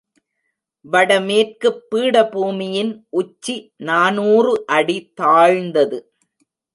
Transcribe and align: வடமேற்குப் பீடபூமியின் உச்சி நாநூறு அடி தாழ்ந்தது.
வடமேற்குப் 0.85 1.81
பீடபூமியின் 1.91 2.91
உச்சி 3.09 3.55
நாநூறு 3.83 4.65
அடி 4.67 4.97
தாழ்ந்தது. 5.13 5.99